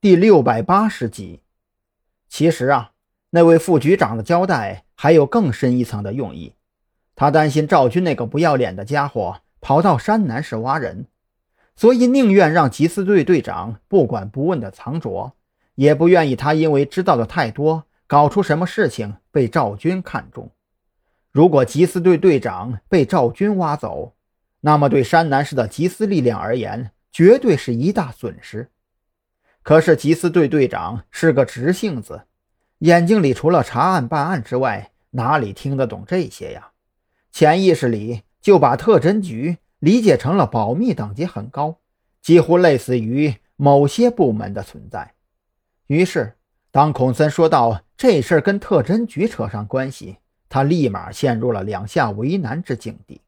[0.00, 1.40] 第六百八十集。
[2.28, 2.92] 其实啊，
[3.30, 6.54] 那位副局长的交代还有更深一层的用意。
[7.16, 11.06] 他担心赵军那个不要脸的家伙跑到山南市挖人，
[11.74, 15.32] 所以宁愿让缉私队队长不管不问的藏着，
[15.74, 20.48] 也不愿意他因为知道的太多，搞出什么事情被赵军看中。
[21.32, 24.14] 如果缉私队队长被赵军挖走，
[24.60, 28.70] 那么对山南市的缉私力量而言，绝对是一大损失。
[29.68, 32.22] 可是缉私队队长是个直性子，
[32.78, 36.70] 眼睛里除了查案办案之外，哪里听得懂这些呀？
[37.32, 41.76] 潜意识里就把特侦局理解成了保密等级很高，
[42.22, 45.12] 几乎类似于某些部门的存在。
[45.88, 46.38] 于是，
[46.70, 50.16] 当孔森说到这事儿跟特侦局扯上关系，
[50.48, 53.20] 他立马陷入了两下为难之境地。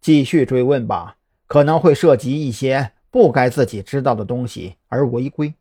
[0.00, 5.52] 继续追问吧，可能会涉及一些不该自己知道的东西而违规；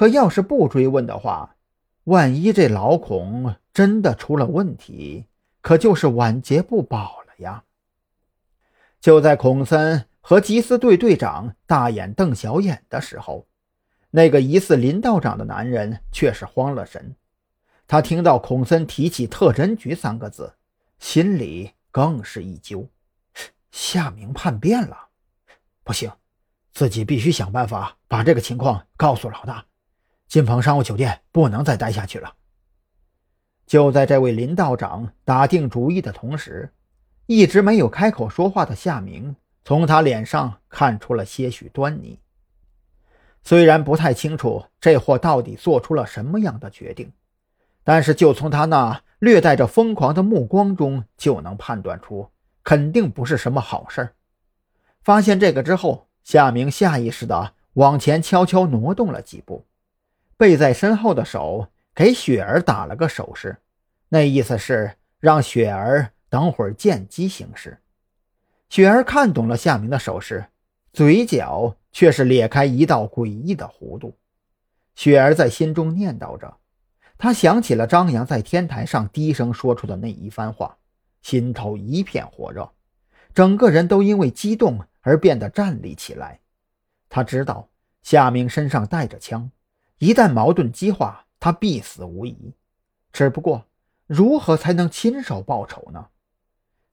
[0.00, 1.56] 可要是不追问的话，
[2.04, 5.26] 万一这老孔真的出了问题，
[5.60, 7.64] 可就是晚节不保了呀！
[8.98, 13.46] 就在孔森和缉私队队长大眼瞪小眼的时候，
[14.12, 17.14] 那个疑似林道长的男人却是慌了神。
[17.86, 20.54] 他听到孔森提起“特侦局”三个字，
[20.98, 22.88] 心里更是一揪。
[23.70, 25.08] 夏明叛变了，
[25.84, 26.10] 不行，
[26.72, 29.66] 自己必须想办法把这个情况告诉老大。
[30.30, 32.32] 金鹏商务酒店不能再待下去了。
[33.66, 36.72] 就在这位林道长打定主意的同时，
[37.26, 42.20] 一直没有开口说话的夏明从他脸上看出了些许端倪。
[43.42, 47.12] 虽然不太清楚这货到底做出了什么样的决定，
[47.82, 52.30] 但是就从他那略带着疯狂的目光中就能判断出，
[52.62, 54.14] 肯定不是什么好事儿。
[55.02, 59.64] 发现这个之后，夏明下意识地往前悄悄挪动了几步，
[60.40, 61.68] 背在身后的手。
[61.92, 63.58] 给雪儿打了个手势，
[64.08, 67.76] 那意思是让雪儿等会儿见机行事。
[68.70, 70.46] 雪儿看懂了夏明的手势，
[70.94, 74.16] 嘴角却是裂开一道诡异的弧度。
[74.94, 76.56] 雪儿在心中念叨着，
[77.18, 80.78] 她想起了张扬在天台上低声说出的那一番话，
[81.20, 82.70] 心头一片火热，
[83.34, 86.38] 整个人都因为激动而变得站立起来。
[87.10, 87.68] 他知道
[88.02, 89.50] 夏明身上带着枪，
[90.00, 91.24] 一旦矛盾激化。
[91.42, 92.52] 他必死无疑，
[93.14, 93.64] 只不过
[94.06, 96.08] 如何才能亲手报仇呢？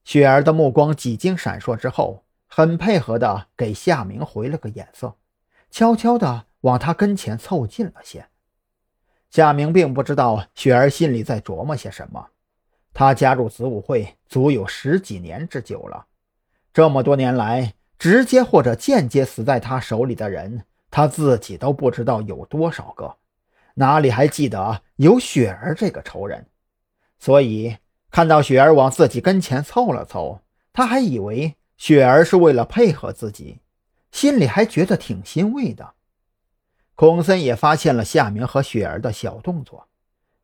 [0.04, 5.14] 雪儿的目光几经闪烁之后，很配合的给夏明回了个眼色，
[5.70, 8.26] 悄悄的往他跟前凑近了些。
[9.28, 12.30] 夏明并不知道雪儿心里在琢磨些什么。
[12.94, 16.06] 他加入子午会足有十几年之久了，
[16.72, 23.16] 这么多年来，直接或者间接死在他手里的人，他自己都不知道有多少个。
[23.74, 26.46] 哪里还记得有雪儿这个仇人？
[27.18, 27.76] 所以
[28.10, 30.40] 看到雪儿往自己跟前凑了凑，
[30.72, 33.60] 他还以为雪儿是为了配合自己，
[34.10, 35.94] 心里还觉得挺欣慰的。
[36.94, 39.86] 孔森也发现了夏明和雪儿的小动作，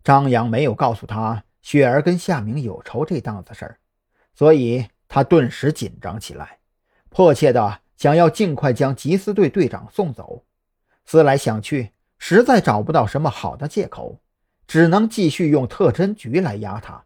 [0.05, 3.79] 张扬没有告诉他雪儿跟夏明有仇这档子事儿，
[4.35, 6.59] 所以他顿时紧张起来，
[7.09, 10.45] 迫切的想要尽快将缉私队队长送走。
[11.05, 11.93] 思来想去。
[12.17, 14.19] 实在找不到什么好的借口，
[14.67, 17.05] 只能继续用特侦局来压他。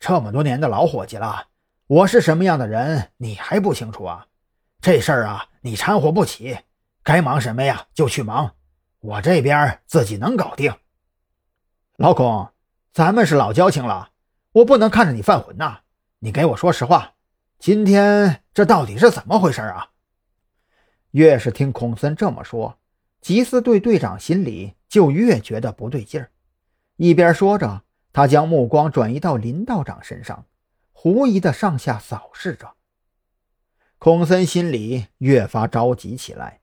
[0.00, 1.46] 这么多年的老伙计了，
[1.86, 4.26] 我是什么样的人，你还不清楚啊？
[4.80, 6.58] 这事儿啊，你掺和不起，
[7.04, 8.56] 该忙什么呀就去忙，
[8.98, 10.74] 我这边自己能搞定。
[11.98, 12.48] 老孔，
[12.92, 14.10] 咱们是老交情了，
[14.50, 15.82] 我不能看着你犯浑呐。
[16.18, 17.12] 你给我说实话，
[17.60, 19.90] 今天这到底是怎么回事啊？
[21.12, 22.76] 越是听孔森这么说。
[23.22, 26.32] 缉私队队长心里就越觉得不对劲儿，
[26.96, 30.44] 一边说着，他将目光转移到林道长身上，
[30.90, 32.74] 狐疑的上下扫视着。
[33.98, 36.58] 孔森心里越发着急起来，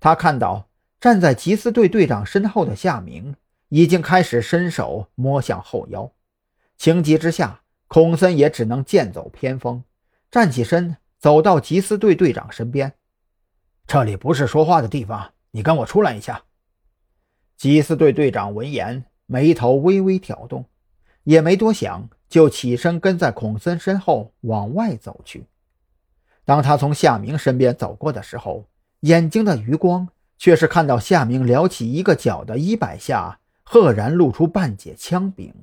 [0.00, 3.36] 他看到站在缉私队队长身后的夏明
[3.68, 6.10] 已经开始伸手摸向后腰，
[6.78, 9.84] 情急之下，孔森也只能剑走偏锋，
[10.30, 12.92] 站起身走到缉私队队长身边。
[13.86, 15.32] 这里不是说话的地方。
[15.52, 16.42] 你跟我出来一下。
[17.58, 20.66] 缉私队队长闻言，眉头微微挑动，
[21.24, 25.46] 也没多想，就起身跟在孔森身后往外走去。
[26.44, 28.66] 当他从夏明身边走过的时候，
[29.00, 35.54] 眼睛的余光却是看到夏明撩起一个角的衣摆下，赫然露出半截枪柄。